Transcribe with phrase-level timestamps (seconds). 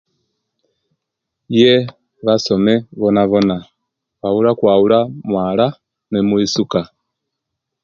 [1.53, 1.75] Iye
[2.25, 3.55] basome bonabona
[4.19, 5.65] bwabula okwabula omuwala
[6.09, 6.81] ne mwisuka